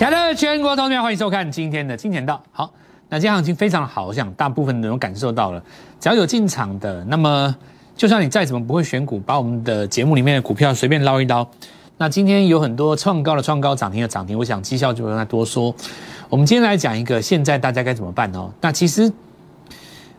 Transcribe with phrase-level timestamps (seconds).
[0.00, 2.42] 亲爱的全国同学，欢迎收看今天的金钱道。
[2.52, 2.72] 好，
[3.10, 5.62] 那今天行情非常好，我想大部分人都感受到了。
[6.00, 7.54] 只要有进场的，那么
[7.94, 11.46] 就算你再怎么不会选股，把我们的节目里面的股票随便捞一捞，
[11.98, 15.74] 那今天有很多创高的创高，涨停的涨停，我想绩效就不用再多说。
[16.30, 18.50] 我们今天来讲一个，现在大家该怎么办哦？
[18.62, 19.12] 那其实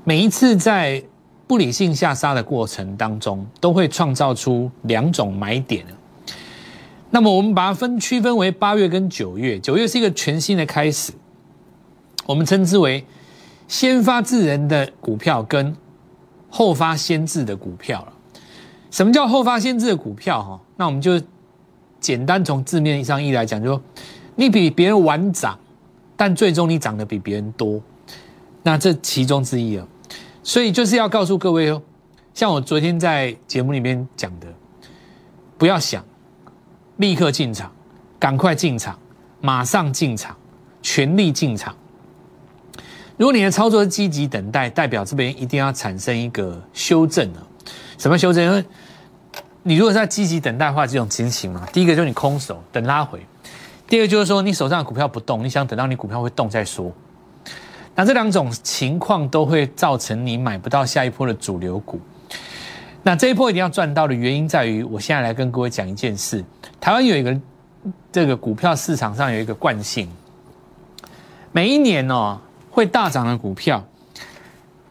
[0.03, 1.03] 每一次在
[1.47, 5.83] 不理性下杀的过程当中，都会创造出两种买点。
[7.13, 11.11] 那么我们把它分区分为八月跟九月，九月是一个全新的开始，
[12.25, 13.05] 我们称之为
[13.67, 15.75] 先发制人的股票跟
[16.49, 18.13] 后发先至的股票了。
[18.89, 20.41] 什么叫后发先至的股票？
[20.41, 21.21] 哈，那我们就
[21.99, 23.81] 简单从字面意义上意来讲，就说
[24.35, 25.59] 你比别人晚涨，
[26.15, 27.81] 但最终你涨得比别人多，
[28.63, 29.85] 那这其中之一啊。
[30.43, 31.81] 所以就是要告诉各位哦，
[32.33, 34.47] 像我昨天在节目里面讲的，
[35.57, 36.03] 不要想。
[37.01, 37.71] 立刻进场，
[38.19, 38.95] 赶快进场，
[39.41, 40.37] 马上进场，
[40.83, 41.75] 全力进场。
[43.17, 47.47] 如果你的操作是积极等待，代表这边一定要产生一个修正了。
[47.97, 48.43] 什么修正？
[48.43, 48.63] 因为
[49.63, 53.19] 你如果在积极等待的话，这种情形嘛，第一个就是你空手等拉回，
[53.87, 56.91] 第二个就是说你手上的股票不动，你想等到你股票会动再说。
[57.95, 61.99] 那这两种情况都会造成你买不到下一波的主流股。
[63.03, 66.43] 那这一波一定要赚到的原因在于，我现在来跟各位讲一件事。
[66.79, 67.35] 台湾有一个
[68.11, 70.07] 这个股票市场上有一个惯性，
[71.51, 73.83] 每一年哦会大涨的股票，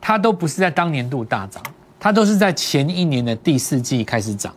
[0.00, 1.62] 它都不是在当年度大涨，
[2.00, 4.52] 它都是在前一年的第四季开始涨。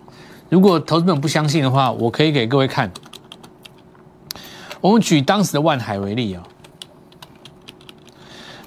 [0.50, 2.92] 如果投资者不相信的话，我可以给各位看。
[4.82, 6.44] 我们举当时的万海为例啊，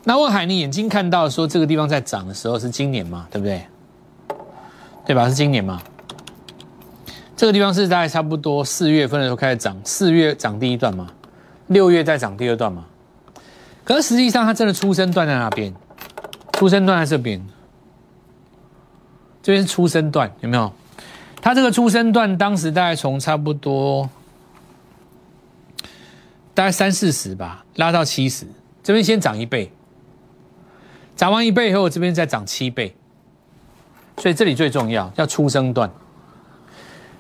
[0.05, 3.67] 那万海你眼睛看到说这个地方在涨的时候是今年嘛，对不对？
[5.07, 5.29] 对吧？
[5.29, 5.81] 是今年嘛？
[7.37, 11.13] 这个地方是大概差不多四月份的时候开始涨，四月涨第一段嘛，
[11.69, 12.87] 六月再涨第二段嘛。
[13.85, 15.73] 可是实际上它真的出生段在哪边？
[16.55, 17.47] 出生段在这边，
[19.43, 20.73] 这边是出生段，有没有？
[21.41, 24.11] 它这个出生段当时大概从差不多
[26.53, 28.47] 大概三四十吧，拉到七十，
[28.83, 29.71] 这边先涨一倍，
[31.15, 32.97] 涨完一倍以后，这边再涨七倍。
[34.19, 35.91] 所以这里最重要叫出生段。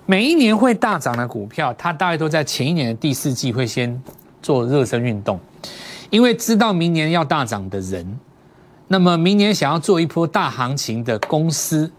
[0.06, 4.00] 每一年会大涨的股票，它大概都在前一年的第四季会先
[4.40, 5.38] 做热身运动，
[6.10, 8.18] 因为知道明年要大涨的人，
[8.86, 11.90] 那么明年想要做一波大行情的公司，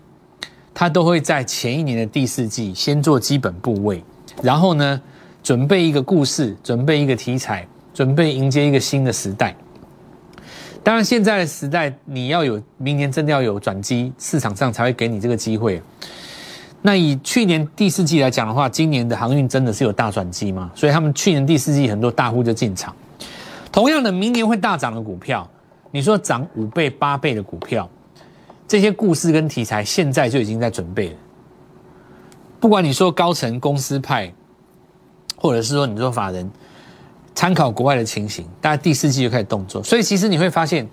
[0.74, 4.02] 它都会在前一年的第四季先做基本部位，
[4.42, 5.02] 然后呢，
[5.44, 9.54] 准备一个故事，准备一个题材，准备迎接一个新的时代。
[10.88, 15.82] 当然，现在的时代，你要有明年真的要有转机，市场上才会给你这个机会。
[16.82, 20.72] 那以去年第四季来讲的话，今年的航运真的是有大转机吗？
[20.74, 22.96] 所以他们去年第四季很多大户就进场。
[23.70, 25.46] 同样的，明年会大涨的股票，
[25.92, 27.90] 你说涨五倍、八倍的股票，
[28.66, 31.16] 这些故事跟题材现在就已经在准备了。
[32.62, 34.34] 不管你说高层公司派，
[35.36, 36.50] 或者是说你说法人。
[37.38, 40.88] 参考国外的情形，大概第四季就开始动作，所以其实你会发现，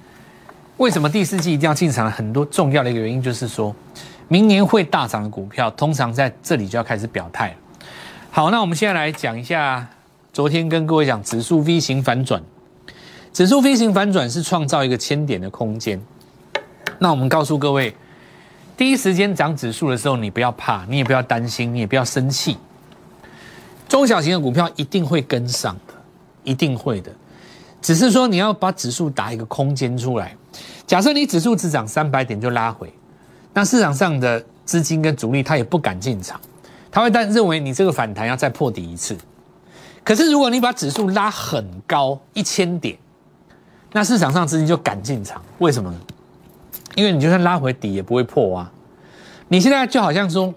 [0.77, 2.11] 为什么第四季一定要进场？
[2.11, 3.75] 很多重要的一个原因就是说，
[4.29, 7.57] 明年会大涨的股票，通常在这里就要开始表态。
[8.31, 9.89] 好，那我们现在来讲一下，
[10.35, 12.43] 昨天跟各位讲指数 V 型反转，
[13.33, 15.99] 指数 V 型反转是创造一个千点的空间。
[16.99, 17.97] 那我们告诉各位，
[18.77, 22.59] 第一时间涨指数的时候，你不要怕，你也不要担心，你也不要生气，
[23.89, 25.75] 中小型的股票一定会跟上。
[26.45, 27.11] 一定会的，
[27.83, 30.37] 只是说你要把指数打一个空间出来。
[30.87, 32.93] 假设你指数只涨三百点就拉回，
[33.53, 36.41] 那市场上的资金跟主力他也不敢进场，
[36.91, 39.17] 他会但认为你这个反弹要再破底一次。
[40.05, 42.97] 可是如果你把指数拉很高一千点，
[43.93, 45.43] 那市场上资金就敢进场。
[45.59, 45.93] 为什么？
[46.95, 48.71] 因为你就算拉回底也不会破啊。
[49.49, 50.53] 你现在就好像说，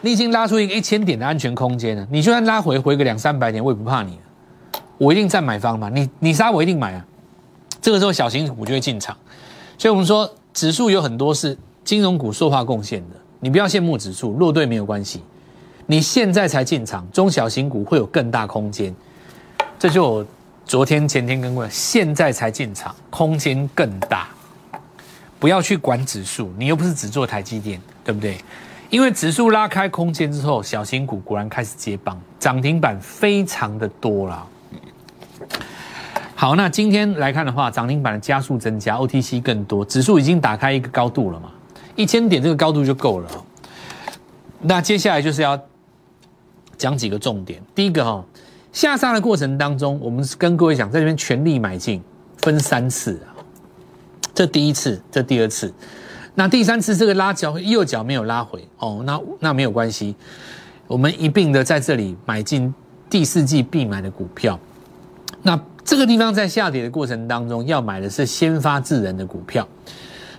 [0.00, 4.18] 你已经拉出一个一千点的安全空间了，你就算拉回回个两三百点，我也不怕你。
[4.98, 7.04] 我一定在买方嘛，你你杀我一定买啊，
[7.80, 9.16] 这个时候小型股就会进场，
[9.76, 15.22] 所以我们说指数有很多是金融股塑化贡献的，你不要羡慕指数落队没有关系，
[15.86, 18.94] 你现在才进场，中小型股会有更大空间，
[19.78, 20.26] 这就我
[20.64, 24.28] 昨天前天跟过，现在才进场，空间更大，
[25.38, 28.38] 不要去管指数，你又不是只做台积电，对不对？
[28.88, 34.46] 因为指数拉开空间之后，小型股果然开始接棒，涨停板非常的多了。
[36.38, 41.50] 好，那今天来看的话，涨停板的加速增加，OTC 更多，指数已经打开一个高度了嘛？
[41.94, 43.30] 一千点这个高度就够了。
[44.60, 45.58] 那接下来就是要
[46.76, 47.62] 讲几个重点。
[47.74, 48.22] 第一个哈，
[48.70, 52.02] 下杀的过程当中，我们跟各位讲，在这边全力买进，
[52.42, 53.32] 分三次啊。
[54.34, 55.72] 这第一次，这第二次，
[56.34, 60.14] 那第三次这个拉脚右脚没有拉回哦，那那没有关系，
[60.86, 62.74] 我们一并的在这里买进
[63.08, 64.60] 第四季必买的股票。
[65.40, 69.66] 那这个地方在下跌的过程当中，要买的是先发制人的股票。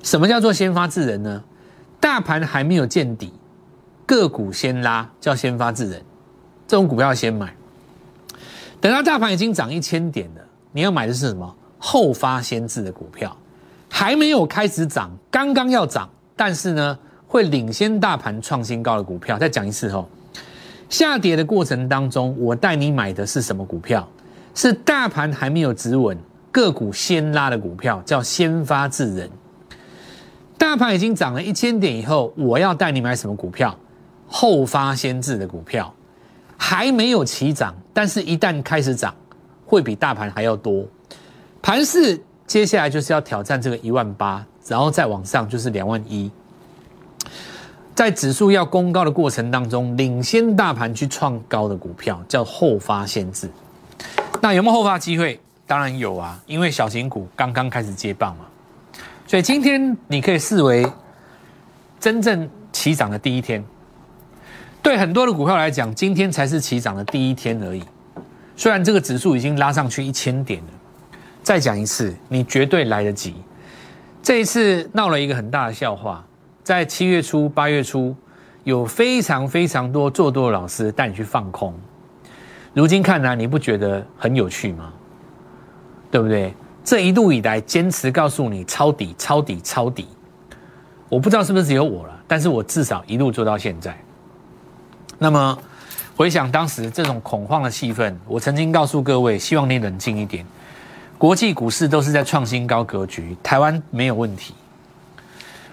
[0.03, 1.41] 什么叫做先发制人呢？
[2.01, 3.31] 大盘还没有见底，
[4.05, 6.01] 个股先拉叫先发制人，
[6.67, 7.55] 这种股票要先买。
[8.81, 10.41] 等到大盘已经涨一千点了，
[10.73, 11.55] 你要买的是什么？
[11.79, 13.35] 后发先至的股票，
[13.89, 19.39] 还没有开始涨，刚刚要涨，但是呢，会领先大盘创新高的股票。
[19.39, 20.05] 再讲一次哦，
[20.89, 24.05] 下跌的过程当中，我带你买的是什么股票？
[24.57, 26.17] 是大盘还没有止稳，
[26.51, 29.29] 个股先拉的股票，叫先发制人。
[30.57, 33.77] 大盘已经涨了一千点以后，我要带你买什么股票？
[34.27, 35.93] 后发先至的股票。
[36.57, 39.13] 还没有起涨，但是一旦开始涨，
[39.63, 40.83] 会比大盘还要多。
[41.61, 46.31] 盘势接下来就是要挑战这个一万八，然后再往上就是两万一。
[47.93, 53.47] 在指数要攻高的过程当中，领先大盘去创高的股票叫后发先至。
[54.41, 55.39] 那有没有后发机会？
[55.65, 58.45] 当然有啊，因为小型股刚刚开始接棒嘛。
[59.25, 60.89] 所以今天你可以视为
[61.99, 63.63] 真正起涨的第一天。
[64.81, 67.83] 对很多的股票来讲，今天才是起涨的第一天而已。
[68.55, 70.69] 虽然这个指数已经拉上去一千点了，
[71.43, 73.35] 再讲一次，你绝对来得及。
[74.23, 76.25] 这一次闹了一个很大的笑话，
[76.63, 78.15] 在七月初、八月初，
[78.63, 81.73] 有非常非常多做多的老师带你去放空。
[82.77, 84.93] 如今看来，你不觉得很有趣吗？
[86.11, 86.53] 对不对？
[86.83, 90.07] 这一路以来坚持告诉你抄底、抄底、抄底，
[91.09, 93.97] 我不知道是不是只有我了，但是我至少一路做到现在。
[95.17, 95.57] 那么，
[96.15, 100.45] 回想当时这种恐慌的气氛，我曾经告诉各位，希望你冷静一点。
[101.17, 104.53] 国际股市都是在创新高格局，台湾没有问题。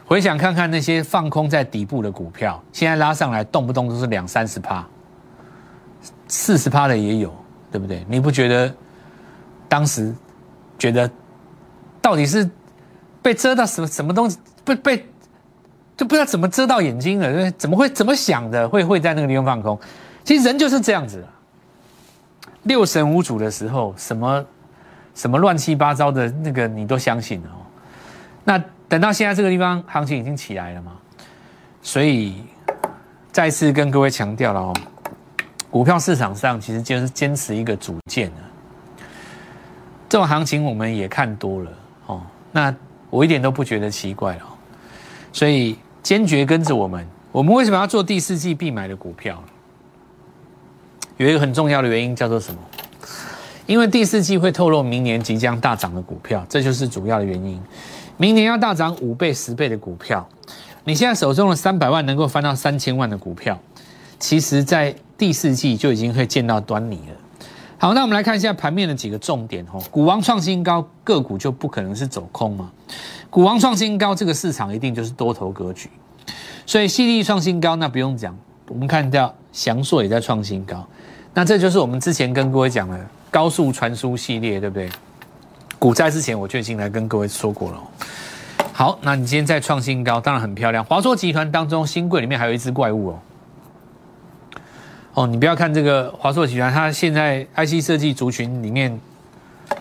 [0.06, 4.82] 回想看看那些放空在底部的股票，现在拉上来，动不动都是两三十趴、
[6.36, 7.32] 四十趴的也有，
[7.70, 8.04] 对不对？
[8.08, 8.75] 你不觉得
[9.69, 10.12] 当时
[10.76, 11.08] 觉得
[12.02, 12.50] 到底是
[13.22, 14.36] 被遮到什么什么东西？
[14.64, 15.06] 被被？
[15.96, 19.78] 就不知道怎么遮到眼睛了，怎么会怎么想的会会在那个地方放空？
[20.25, 21.25] 其实人就是这样子，
[22.64, 24.44] 六神无主的时候，什么
[25.14, 27.62] 什么乱七八糟的那个你都相信了哦。
[28.42, 28.58] 那
[28.88, 30.94] 等到现在这个地方行情已经起来了嘛，
[31.80, 32.42] 所以
[33.30, 34.75] 再次跟各位强调了哦，
[35.75, 38.37] 股票市场上其实就是坚持一个主见的，
[40.09, 41.71] 这种行情我们也看多了
[42.06, 42.23] 哦。
[42.53, 42.73] 那
[43.11, 44.55] 我一点都不觉得奇怪哦，
[45.32, 45.76] 所以。
[46.00, 47.03] 坚决跟着我们。
[47.32, 49.43] 我们为什么要做第四季必买的股票？
[51.17, 52.61] 有一个很重要的原因叫做什么？
[53.65, 57.59] 因为第四季会透露明年即将大涨的股票，这就是主要的原因。
[58.19, 60.29] 明年要大涨五倍、十倍的股票，
[60.85, 63.59] 你现在手中的三百万能够翻到三千万的股票，
[64.19, 67.16] 其实在第四季就已经会见到端倪了。
[67.76, 69.82] 好，那我们来看一下盘面的几个重点哦。
[69.90, 72.70] 股王创新高，个股就不可能是走空嘛？
[73.28, 75.90] 股王创新高，这个市场一定就是多头格局，
[76.64, 78.35] 所以细粒创新高，那不用讲。
[78.68, 80.87] 我们看到翔硕也在创新高，
[81.35, 82.99] 那这就是我们之前跟各位讲的
[83.30, 84.88] 高速传输系列，对不对？
[85.78, 87.83] 股灾之前我就已经来跟各位说过了。
[88.73, 90.83] 好，那你今天在创新高，当然很漂亮。
[90.83, 93.18] 华硕集团当中，新贵里面还有一只怪物哦。
[95.14, 99.00] 哦，你不要看这个华硕集团，它现在 IC 设计族群里面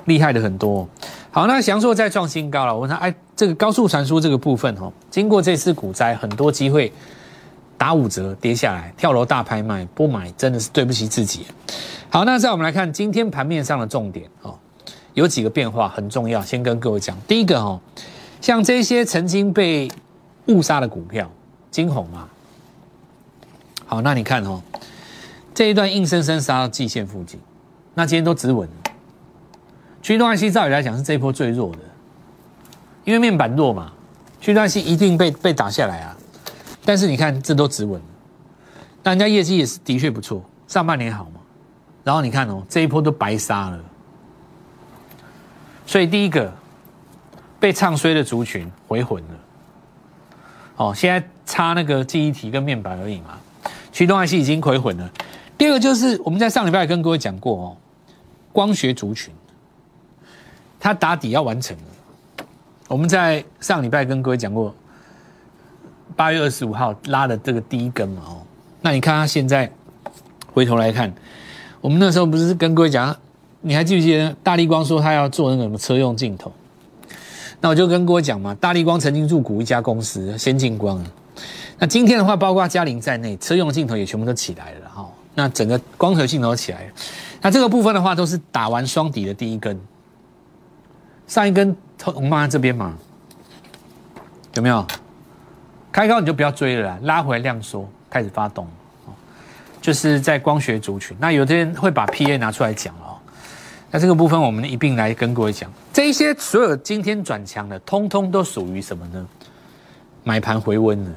[0.05, 0.87] 厉害的很多。
[1.31, 2.73] 好，那翔硕再创新高了。
[2.73, 6.93] 我问他，哎，这个高速传输这个部分哦，经过这次股灾，很多机会
[7.79, 11.47] 打五折跌下来，跳楼大拍卖，不买真的是对不起自己。
[12.11, 14.55] 好，那再我们来看今天盘面上的重点哦，
[15.15, 17.17] 有几个变化很重要，先跟各位讲。
[17.27, 17.81] 第一个哦，
[18.39, 19.89] 像这些曾经被
[20.45, 21.27] 误杀的股票，
[21.71, 22.29] 金红嘛，
[23.87, 24.61] 好，那你看哦，
[25.53, 27.39] 这一段硬生生杀到季线附近，
[27.93, 28.67] 那今天都止稳。
[30.01, 31.79] 驱动 IC 照理来讲是这一波最弱的，
[33.05, 33.93] 因为面板弱嘛，
[34.41, 36.17] 驱动 IC 一定被被打下来啊。
[36.83, 38.01] 但是你看这都止稳，
[39.03, 41.39] 那人家业绩也是的确不错，上半年好嘛。
[42.03, 43.79] 然后你看哦，这一波都白杀了。
[45.85, 46.51] 所以第一个
[47.59, 49.29] 被唱衰的族群回魂了。
[50.75, 53.37] 哦，现在差那个记忆体跟面板而已嘛，
[53.91, 55.09] 驱动 IC 已经回魂了。
[55.63, 57.77] 第二个就是我们在上礼拜跟各位讲过哦，
[58.51, 59.33] 光学族群。
[60.77, 62.45] 它打底要完成了。
[62.89, 64.75] 我们在上礼拜跟各位讲过，
[66.17, 68.41] 八月二十五号拉的这个第一根嘛，哦，
[68.81, 69.71] 那你看它现在
[70.51, 71.13] 回头来看，
[71.79, 73.15] 我们那时候不是跟各位讲，
[73.61, 76.51] 你还记不记得大力光说他要做那个什么车用镜头？
[77.61, 81.01] 那我就跟各位讲嘛，大力光曾经入股一家公司先进光。
[81.79, 85.09] 那今天的话，包括嘉陵在内，车用镜头也全部都起来了哈。
[85.35, 86.91] 那整个光合镜头起来。
[87.41, 89.79] 那这个部分的话，都是打完双底的第一根，
[91.27, 91.75] 上一根
[92.05, 92.93] 我们放在这边嘛，
[94.53, 94.85] 有没有？
[95.91, 98.67] 开高你就不要追了，拉回来量缩，开始发动。
[99.81, 103.19] 就是在光学族群，那有的人会把 P A 拿出来讲哦。
[103.91, 109.27] 那这个部分我们一并来跟各位讲，这一些所有今天转强的，通通都属于什么呢？
[110.23, 111.11] 买盘回温了，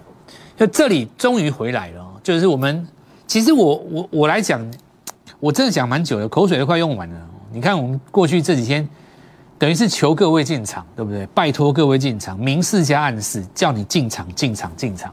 [0.57, 2.05] 就这里终于回来了。
[2.25, 2.85] 就是我们
[3.27, 4.65] 其实我我我来讲，
[5.41, 7.29] 我真的讲蛮久的，口水都快用完了。
[7.53, 8.89] 你看我们过去这几天，
[9.59, 11.27] 等于是求各位进场，对不对？
[11.29, 15.13] 拜托各位进场，明示加暗示，叫你进场进场进场。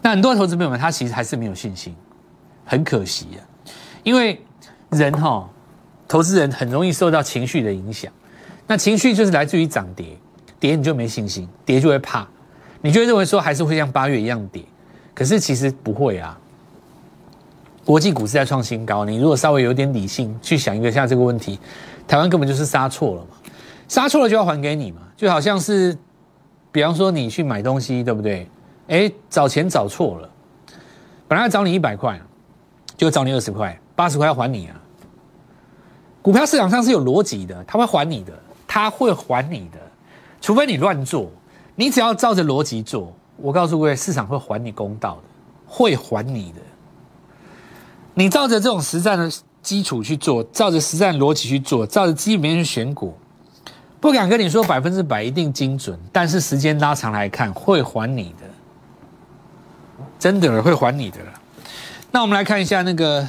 [0.00, 1.94] 那很多投资朋友们，他其实还是没有信心。
[2.64, 3.40] 很可惜啊，
[4.02, 4.40] 因为
[4.90, 5.48] 人哈，
[6.06, 8.12] 投资人很容易受到情绪的影响。
[8.66, 10.16] 那情绪就是来自于涨跌，
[10.60, 12.28] 跌你就没信心，跌就会怕，
[12.82, 14.62] 你就会认为说还是会像八月一样跌。
[15.14, 16.38] 可是其实不会啊。
[17.88, 21.58] 国际股市在创新高，你如果稍微有点理性去想一个像这个问题，
[22.06, 23.28] 台湾根本就是杀错了嘛，
[23.88, 25.96] 杀错了就要还给你嘛，就好像是，
[26.70, 28.46] 比方说你去买东西，对不对？
[28.88, 30.28] 哎，找钱找错了，
[31.26, 32.20] 本来要找你一百块。
[32.94, 34.74] 就找你二十块，八十块要还你啊！
[36.20, 38.32] 股票市场上是有逻辑的，他会还你的，
[38.66, 39.78] 他会还你的，
[40.40, 41.30] 除非你乱做。
[41.76, 45.22] 你只要照着逻辑做，我告诉各位，市场会还你公道的，
[45.64, 46.60] 会还你的。
[48.18, 49.30] 你照着这种实战的
[49.62, 53.16] 基础去做，照着实战逻辑去做，照着基本面去选股，
[54.00, 61.18] 不敢跟你说百分之百一定精准，但是时间拉长来看，会还你的，真的会还你的。
[62.10, 63.24] 那我们来看一下那个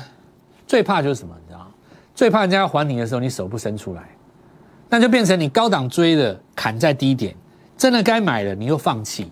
[0.66, 1.36] 最怕就是什么？
[1.40, 1.68] 你知道
[2.16, 4.10] 最怕人家要还你的时候，你手不伸出来，
[4.90, 7.36] 那就变成你高档追的砍在低点，
[7.78, 9.32] 真的该买了你又放弃。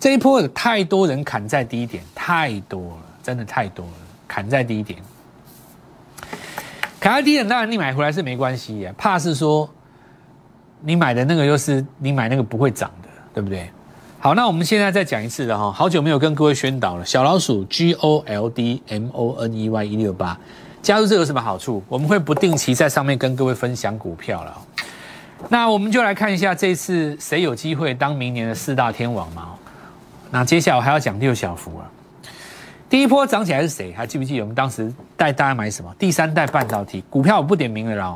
[0.00, 3.92] 这一波有太多人砍在低点，太多了，真的太多了，
[4.26, 4.98] 砍在低点。
[6.98, 9.68] 砍在低点，当然你买回来是没关系呀，怕是说
[10.80, 13.70] 你买的那个又是你买那个不会涨的，对不对？
[14.18, 17.04] 好，那我们现在再讲一次的哈，好久没有跟各位宣导了。
[17.04, 20.38] 小老鼠 G O L D M O N E Y 一六八，
[20.80, 21.82] 加入这有什么好处？
[21.88, 24.56] 我们会不定期在上面跟各位分享股票了。
[25.48, 29.48] 那我们就来看一下这次谁有机会当明年的四大天王嘛？
[30.30, 31.90] 那接下来我还要讲六小福啊。
[32.92, 33.90] 第一波涨起来是谁？
[33.94, 35.90] 还记不记得我们当时带大家买什么？
[35.98, 38.14] 第三代半导体股票我不点名了啦。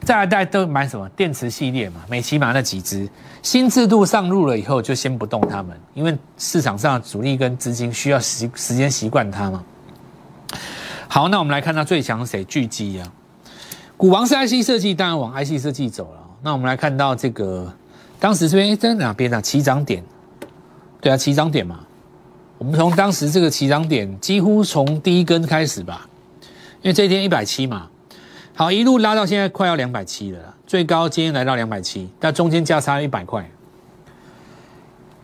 [0.00, 2.00] 再来大家都买什么电池系列嘛？
[2.08, 3.06] 美骑马那几只
[3.42, 9.62] 新制度上路了以后，就先不动它们，因为市场上主力跟资金需要时时间习惯它嘛。
[11.06, 12.42] 好，那我们来看到最强谁？
[12.44, 13.12] 巨基啊，
[13.98, 16.20] 股王是 IC 设计，当然往 IC 设计走了。
[16.40, 17.70] 那我们来看到这个，
[18.18, 19.38] 当时这边在哪边啊？
[19.38, 20.02] 起涨点，
[20.98, 21.80] 对啊，起涨点嘛。
[22.58, 26.08] 我们从当时这个起涨点，几乎从第一根开始吧，
[26.82, 27.88] 因为这一天一百七嘛。
[28.54, 33.48] 好，一路拉到现在快要两百七了，最高今天来到两百七，但中间价差一百块。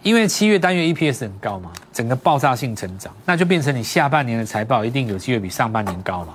[0.04, 6.34] 因为七月单月 EPS 很高嘛，整个爆炸性成长，那就变成你下半年的财报一定有机会比上半年高嘛？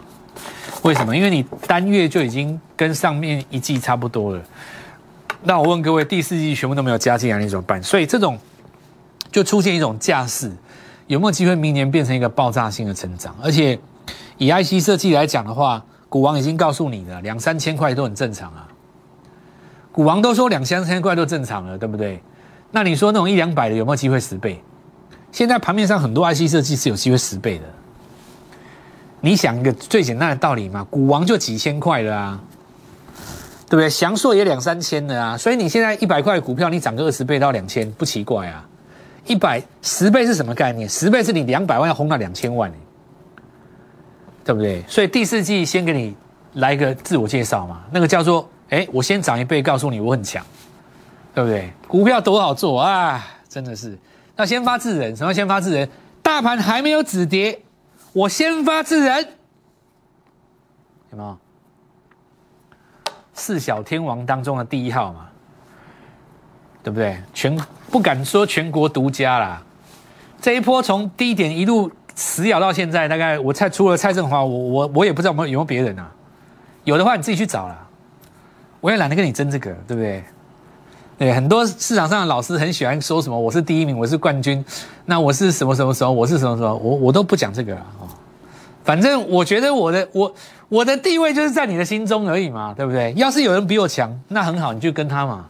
[0.82, 1.16] 为什么？
[1.16, 4.44] 因为你单月就已经跟上面一季差不多了。
[5.44, 7.82] 那我问各位，第四季全部都没有加进来，你怎么办？
[7.82, 8.38] 所以这种
[9.32, 10.52] 就出现一种架势，
[11.10, 13.36] 有没有机会明年变成一个爆炸性的成长？
[13.42, 13.78] 而且
[14.38, 18.68] 以 IC 设计来讲的话，股王已经告诉你了，两三千块都很正常啊。
[19.92, 22.22] 股王都说两三千块都正常了，对不对？
[22.70, 24.62] 那你说那种一两百的有没有机会十倍？
[25.32, 27.66] 现在盘面上很多 IC 设计是有机会十倍的。
[29.20, 32.40] 你想一个最简单的道理嘛，股王就几千块了啊，
[33.68, 33.90] 对不对？
[33.90, 38.64] 翔硕也两三千的啊，所以你现在一百块股票，你涨个二十倍到两千，不奇怪啊。
[39.30, 40.90] 一百十倍是什么概念？
[40.90, 42.72] 十倍是你两百万要轰到两千万
[44.44, 44.84] 对不对？
[44.88, 46.18] 所以第四季先给你
[46.54, 50.44] 来一个自我介绍嘛，那个叫做哎，我先涨一倍，告诉你我很强，
[51.36, 51.72] 对不对？
[51.88, 53.96] 股票多好做啊，真的是。
[54.36, 55.88] 那先发制人，什么先发制人？
[56.24, 57.62] 大盘还没有止跌，
[58.14, 59.28] 我先发制人，
[61.12, 61.38] 有没有？
[63.34, 65.30] 四小天王当中的第一号嘛，
[66.82, 67.22] 对不对？
[67.34, 67.56] 全
[67.90, 69.62] 不敢说全国独家啦，
[70.40, 71.92] 这一波从低点一路。
[72.16, 76.12] 死咬到现在，大概我猜除了蔡振华，我我我也不知道有没有别人啊？
[76.84, 77.88] 有的话你自己去找了，
[78.82, 80.22] 我也懒得跟你争这个，对不对？
[81.18, 84.62] 对，很多市场上的老师很喜欢说什么我是第一名，我是冠军，
[85.06, 88.04] 那我是什么什么时候，我是什么时候，我我都不讲这个了啊。
[88.84, 90.36] 反正我觉得我的我
[90.68, 93.14] 我的地位就是在你的心中而已嘛，对不对？
[93.16, 95.46] 要是有人比我强，那很好，你就跟他嘛。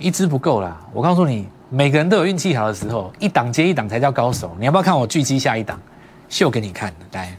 [0.00, 0.80] 一支不够啦。
[0.92, 4.54] 我告诉你，每个人都有运气好的时候，一档接一档才叫高手。
[4.58, 5.80] 你要不要看我狙击下一档，
[6.28, 6.92] 秀给你看？
[7.12, 7.36] 来，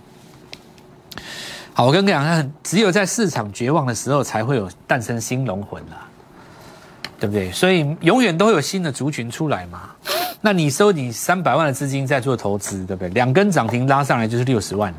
[1.74, 6.08] 好，我跟你讲，只有在市场绝望的时候，才会有诞生新龙魂啦，
[7.20, 7.52] 对不对？
[7.52, 9.90] 所以永远都会有新的族群出来嘛。
[10.42, 13.10] 那你收你三百万的资金在做投资，对不对？
[13.10, 14.98] 两根涨停拉上来就是六十万了，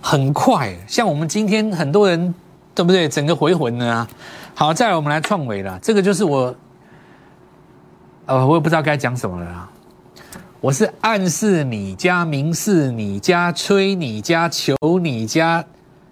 [0.00, 0.74] 很快。
[0.88, 2.34] 像我们今天很多人，
[2.74, 3.06] 对不对？
[3.06, 4.08] 整个回魂呢？
[4.56, 5.76] 好，再来我们来创维了。
[5.82, 6.54] 这个就是我，
[8.26, 9.68] 呃，我也不知道该讲什么了啦。
[10.60, 15.62] 我是暗示你加明示你加催你加求你加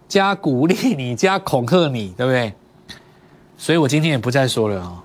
[0.09, 2.53] 加鼓励你加恐吓你，对不对？
[3.57, 5.03] 所以我今天也不再说了啊。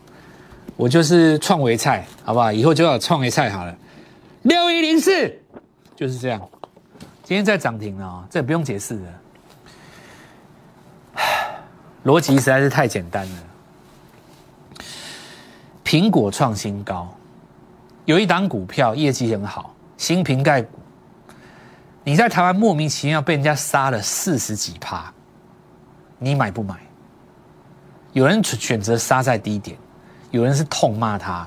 [0.75, 2.51] 我就是创维菜，好不好？
[2.51, 3.75] 以后就要创维菜好了。
[4.41, 5.31] 六一零四
[5.95, 6.41] 就是这样。
[7.23, 9.07] 今天在涨停了，这不用解释了。
[12.07, 13.35] 逻辑实在是太简单了。
[15.83, 17.13] 苹果创新高，
[18.05, 20.69] 有一档股票业绩很好，新瓶盖股。
[22.05, 25.13] 你在台湾莫名其妙被人家杀了四十几趴，
[26.17, 26.75] 你买不买？
[28.13, 29.77] 有人选择杀在低点。
[30.31, 31.45] 有人是痛骂他，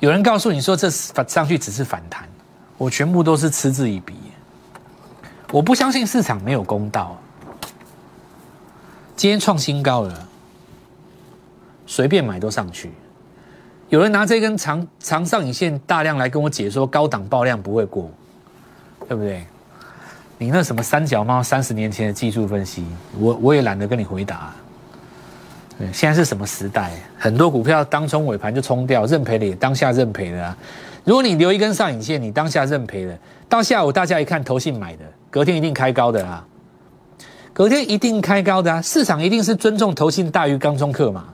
[0.00, 2.28] 有人告诉你说这上去只是反弹，
[2.76, 4.14] 我全部都是嗤之以鼻。
[5.50, 7.18] 我不相信市场没有公道。
[9.22, 10.28] 今天创新高了，
[11.86, 12.90] 随便买都上去。
[13.88, 18.10] 有人拿这根长长上影线大量来跟我解说高档爆量不会过，
[19.06, 19.46] 对不对？
[20.38, 22.84] 你那什么三角猫三十年前的技术分析，
[23.16, 24.52] 我我也懒得跟你回答。
[25.92, 26.90] 现在是什么时代？
[27.16, 30.58] 很多股票当冲尾盘就冲掉，认赔的也当下认赔的啊！
[31.04, 33.16] 如果你留一根上影线，你当下认赔了，
[33.48, 36.44] 到下午大家一看投信买的，隔天一定开高的啊！
[37.52, 38.80] 隔天一定开高的啊！
[38.80, 41.24] 市场一定是尊重投信大于当中客嘛？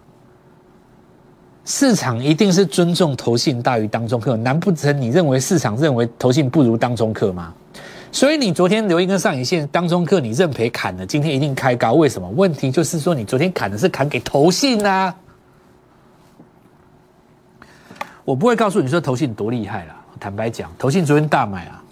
[1.65, 7.55] 市场一定是尊重投信大于当中客，难不成你认为市场认为投信不如当中客吗？
[8.11, 12.27] 所以你昨天留一根上影线，当中课你认赔砍了，今天一定开高，为什么？
[12.31, 15.15] 问题就是说你昨天砍的是砍给投信啊。
[18.25, 21.85] 我不会告诉你说投信多厉害了，坦白讲，投信昨天大买啊。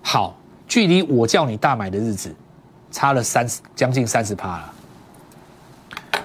[0.00, 0.37] 好，
[0.68, 2.32] 距离我叫你大买的日子，
[2.92, 4.74] 差了三十将近三十趴了，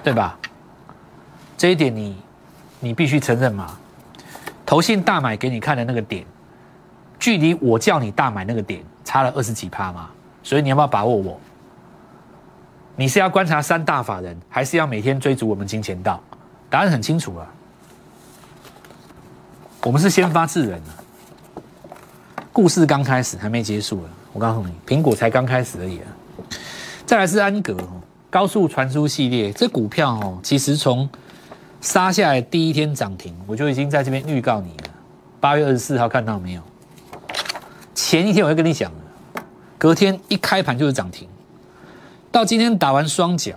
[0.02, 0.38] 对吧？
[1.56, 2.16] 这一点你
[2.78, 3.76] 你必须承认嘛。
[4.66, 6.24] 投信大买给你看的那个点。
[7.18, 10.10] 距离我叫你大买那个点差了二十几趴嘛，
[10.42, 11.40] 所以你要不要把握我？
[12.96, 16.22] 你是要观察三大法人，还是要每天追逐我们金钱道？
[16.68, 17.48] 答案很清楚了，
[19.84, 20.92] 我们是先发制人啊。
[22.52, 24.10] 故事刚开始，还没结束了。
[24.34, 26.04] 我告诉你，苹果才刚开始而已啊。
[27.06, 27.76] 再来是安格
[28.28, 31.08] 高速传输系列，这股票哦，其实从
[31.80, 34.90] 杀下来第一天涨停，我就已经在这边预告你了。
[35.40, 36.62] 八月二十四号看到没有？
[37.94, 39.42] 前一天我就跟你讲了，
[39.78, 41.28] 隔天一开盘就是涨停，
[42.32, 43.54] 到今天打完双脚，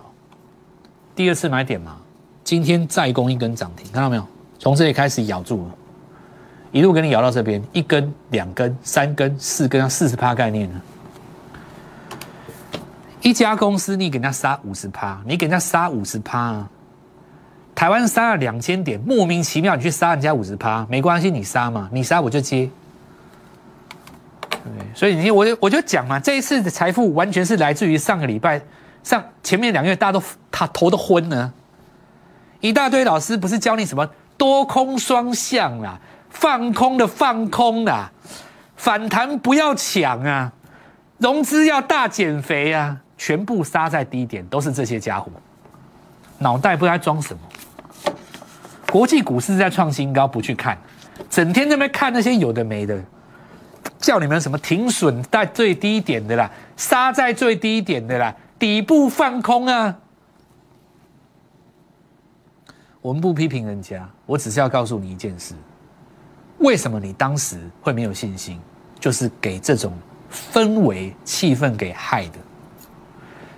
[1.16, 1.96] 第二次买点嘛，
[2.44, 4.24] 今天再攻一根涨停，看到没有？
[4.60, 5.74] 从这里开始咬住了，
[6.70, 10.80] 一路给你咬到这边，一根、两根、三根、四根，四十趴概念呢。
[13.20, 16.66] 一家公司你给人家杀五十趴，你给人家杀五十趴？
[17.74, 22.68] 台湾杀了两千点，莫名其妙你去杀人家五十趴，没关系，你杀嘛，你杀我就接。
[24.94, 28.60] 所以你我就我就讲嘛，这一次的财富完全是来自于上个礼拜
[29.02, 31.52] 上前面两个月大家都他头都昏了，
[32.60, 35.98] 一大堆老师不是教你什么多空双向啦，
[36.30, 38.10] 放空的放空啦，
[38.76, 40.52] 反弹不要抢啊，
[41.18, 45.30] 融资要大减肥啊，全部杀在低点，都是这些家伙，
[46.38, 47.40] 脑袋不知道装什么。
[48.90, 50.78] 国际股市在创新高，不去看，
[51.28, 52.98] 整天在那看那些有的没的。
[53.98, 59.96] 叫你们什么停损在最低点的啦，杀在最低点的啦，底部放空啊！
[63.00, 65.54] 我们不批评人家，我只是要告诉你一件事：
[66.58, 68.60] 为什么你当时会没有信心？
[69.00, 69.92] 就是给这种
[70.52, 72.38] 氛围气氛给害的。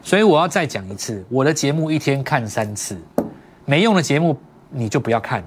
[0.02, 3.00] 所以我要再讲一次，我的节目一天看三次，
[3.64, 4.38] 没用的节目
[4.70, 5.46] 你就不要看了。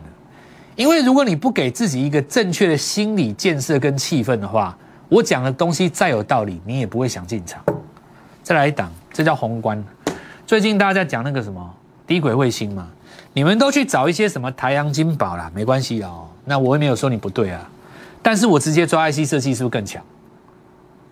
[0.75, 4.75] 因为如果你不给自己一个正确的心理建设跟气氛的话，
[5.07, 7.63] 我讲的东西再有道理，你也不会想进场。
[8.41, 9.83] 再来一档，这叫宏观。
[10.47, 11.73] 最近大家在讲那个什么
[12.07, 12.89] 低轨卫星嘛，
[13.33, 16.27] 你们都去找一些什么台阳金宝啦，没关系哦。
[16.45, 17.69] 那我也没有说你不对啊，
[18.21, 20.03] 但是我直接抓 IC 设计是不是更强？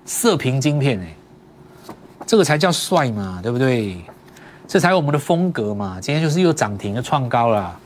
[0.05, 1.15] 射频晶片哎，
[2.25, 4.01] 这个才叫帅嘛，对不对？
[4.67, 5.99] 这才我们的风格嘛。
[6.01, 7.79] 今天就是又涨停又创高了。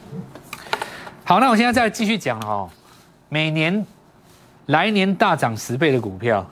[1.24, 2.70] 好，那我现在再继续讲哦。
[3.28, 3.86] 每年
[4.68, 6.46] 来年大涨十倍的股票，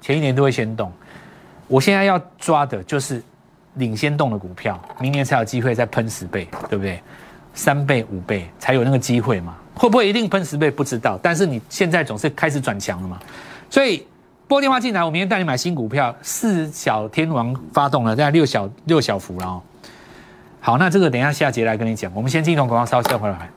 [0.00, 0.90] 前一年都会先动。
[1.68, 3.22] 我现在要抓的就是
[3.74, 7.02] 领先动的股票，明年才有机会再喷十倍，对不对？
[7.54, 9.56] 三倍、五倍才有那个机会嘛？
[9.78, 10.70] 会不会一定喷十倍？
[10.70, 11.18] 不知道。
[11.22, 13.18] 但是你现在总是开始转强了嘛？
[13.68, 14.06] 所以
[14.48, 16.14] 拨电话进来，我明天带你买新股票。
[16.22, 19.62] 四小天王发动了，在六小六小福了哦。
[20.60, 22.10] 好，那这个等一下下节来跟你讲。
[22.14, 23.50] 我们先进一段广告，稍后回来。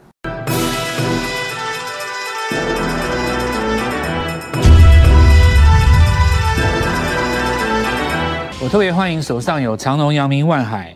[8.62, 10.93] 我特别欢迎手上有长荣、阳明、万海、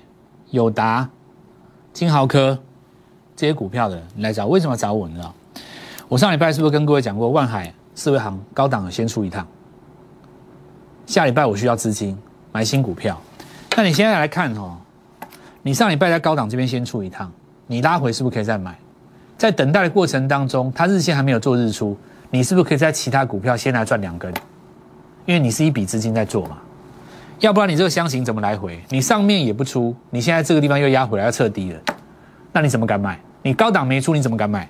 [0.52, 1.10] 友达、
[1.94, 2.60] 金豪科。
[3.36, 5.34] 这些股票的人来找，为什么找我呢？
[6.08, 9.48] 我上礼拜是不是跟各位讲过，万海四维行高档先出一趟，
[11.06, 12.17] 下礼拜我需要资金
[12.52, 13.19] 买新股票。
[13.76, 14.78] 那你现在来看哦，
[15.63, 17.32] 你上礼拜在高档这边先出一趟，
[17.65, 18.78] 你拉回是不是可以再买？
[19.38, 21.98] 在等待的过程当中，它日线还没有做日出，
[22.30, 24.32] 你是不是可以在其他股票先来赚两根？
[25.26, 26.58] 因为你是一笔资金在做嘛，
[27.39, 28.80] 要不然你这个箱型怎么来回？
[28.89, 31.80] 你上面也不出，你现在这个地方又压回来要撤低了。
[32.54, 33.20] 那你怎么敢买？
[33.42, 34.70] 你高档没出，你怎么敢买？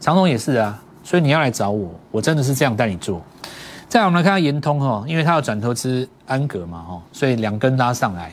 [0.00, 3.22] 长隆也是啊，所以你要来找我，我真的是这样带你做。
[3.86, 8.32] 再我们来看下延通哈，因为它要转投资安格嘛哈，所以两根拉上来，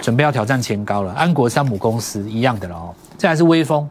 [0.00, 1.12] 准备要挑战前高了。
[1.12, 2.94] 安国三母公司一样的了哦。
[3.18, 3.88] 再来是微风，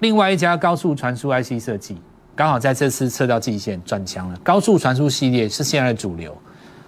[0.00, 1.96] 另外一家高速传输 IC 设计，
[2.34, 4.38] 刚好在这次测到季线转强了。
[4.42, 6.36] 高速传输系列是现在的主流，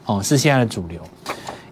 [0.06, 1.00] 哦，是现在的主流。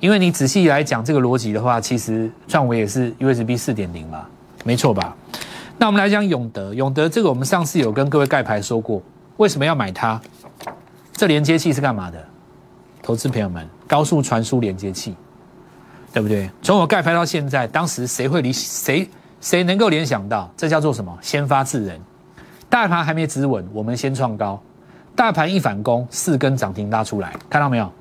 [0.07, 4.25] 因为你仔细来讲这个逻辑的话，其实创维也是 USB 四点零嘛，
[4.62, 5.16] 没错吧？
[5.79, 9.03] 那我们来讲永德，永德这个我们上次有跟各位盖牌说过，
[9.38, 10.21] 为什么要买它？
[11.12, 12.25] 这连接器是干嘛的？
[13.03, 15.16] 投资朋友们，高速传输连接器，
[16.12, 16.49] 对不对？
[16.62, 19.11] 从我盖牌到现在，当时谁会理谁？
[19.40, 21.19] 谁能够联想到这叫做什么？
[21.21, 22.01] 先发制人，
[22.71, 24.62] 大盘还没止稳，我们先创高，
[25.16, 27.92] 大盘一反攻，四根涨停拉出来，看到没有？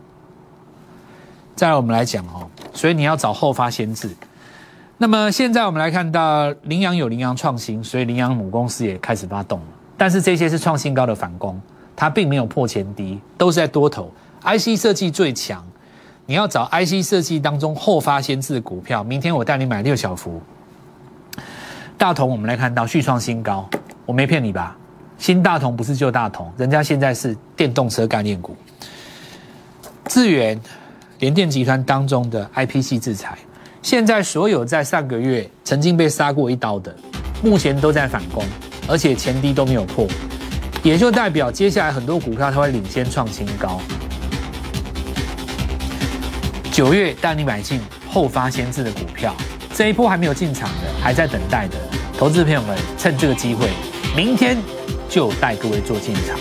[1.56, 4.10] 再来我们来讲哦，所以你要找后发先至。
[4.98, 9.66] 那么现在我们来看到羚羊有羚羊创新，所以羚羊母公司也开始发动了。
[9.98, 11.60] 但是这些是创新高的反攻，
[11.96, 14.12] 它并没有破前低，都是在多头。
[14.44, 15.66] IC 设计最强，
[16.26, 19.02] 你要找 IC 设计当中后发先至的股票。
[19.04, 20.42] 明天我带你买六小福。
[21.98, 23.70] 大同我们来看到续创新高，
[24.06, 24.76] 我没骗你吧？
[25.18, 28.56] 新大同不是旧大同，人家现在是电动车概念股。
[30.10, 30.60] 智源。
[31.26, 33.36] 联电集团当中的 IPC 制裁，
[33.82, 36.96] 现在所有在上个月曾经被杀过一刀的，
[37.44, 38.46] 目前都在反攻，
[38.88, 40.08] 而且前低都没有破，
[40.84, 43.82] 也就代表接下来很多股票它会领先创新高。
[46.72, 49.36] 九月带你买进后发先至的股票，
[49.74, 51.76] 这一波还没有进场的，还在等待的
[52.20, 53.72] 投资朋友们，趁这个机会，
[54.16, 54.56] 明天
[55.10, 56.38] 就带各位做进场。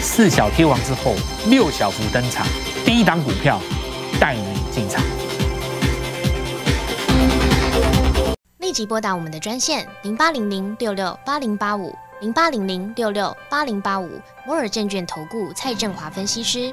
[0.00, 1.14] 四小天王之后，
[1.50, 2.46] 六小福登场，
[2.82, 3.60] 第一档股票。
[4.18, 5.04] 带你进场，
[8.58, 14.10] 立即拨打我们的专线零八零零六六八零八五零八零零六六八零八五
[14.46, 16.72] 摩尔证券投顾蔡振华分析师。